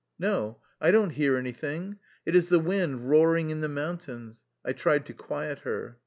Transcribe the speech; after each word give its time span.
"No, 0.17 0.59
I 0.81 0.89
don't 0.89 1.11
hear 1.11 1.37
anything. 1.37 1.99
It 2.25 2.35
is 2.35 2.49
the 2.49 2.57
wind 2.57 3.07
roaring 3.07 3.51
in 3.51 3.61
the 3.61 3.69
mountains," 3.69 4.45
I 4.65 4.73
tried 4.73 5.05
to 5.05 5.13
quiet 5.13 5.59
her. 5.59 5.99